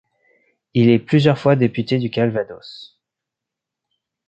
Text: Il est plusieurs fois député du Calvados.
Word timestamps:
Il 0.73 0.89
est 0.89 0.97
plusieurs 0.97 1.37
fois 1.37 1.55
député 1.55 1.99
du 1.99 2.09
Calvados. 2.09 2.99